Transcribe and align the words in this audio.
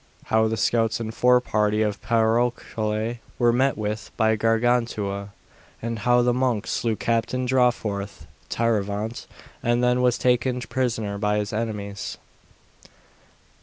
How 0.23 0.47
the 0.47 0.57
scouts 0.57 0.99
and 0.99 1.13
fore 1.13 1.39
party 1.39 1.83
of 1.83 2.01
Picrochole 2.01 3.19
were 3.37 3.53
met 3.53 3.77
with 3.77 4.09
by 4.17 4.35
Gargantua, 4.35 5.29
and 5.79 5.99
how 5.99 6.23
the 6.23 6.33
Monk 6.33 6.65
slew 6.65 6.95
Captain 6.95 7.45
Drawforth 7.45 8.25
(Tirevant.), 8.49 9.27
and 9.61 9.83
then 9.83 10.01
was 10.01 10.17
taken 10.17 10.59
prisoner 10.61 11.19
by 11.19 11.37
his 11.37 11.53
enemies. 11.53 12.17